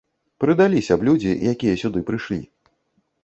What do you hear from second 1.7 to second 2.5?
сюды прышлі.